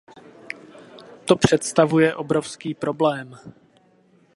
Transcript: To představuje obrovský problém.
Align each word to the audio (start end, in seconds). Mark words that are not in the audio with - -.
To 1.25 1.35
představuje 1.35 2.15
obrovský 2.15 2.73
problém. 2.73 3.37